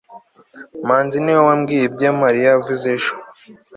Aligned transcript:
manzi 0.87 1.17
niwe 1.21 1.41
wambwiye 1.47 1.83
ibyo 1.87 2.09
mariya 2.21 2.47
yakoze 2.51 2.85
ejo 2.95 3.13